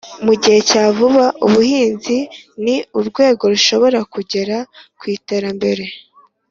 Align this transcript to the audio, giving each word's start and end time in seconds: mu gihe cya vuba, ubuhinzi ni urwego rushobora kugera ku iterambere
mu 0.25 0.33
gihe 0.41 0.59
cya 0.69 0.83
vuba, 0.95 1.25
ubuhinzi 1.45 2.17
ni 2.63 2.75
urwego 2.99 3.43
rushobora 3.53 3.99
kugera 4.13 4.57
ku 4.97 5.03
iterambere 5.15 5.85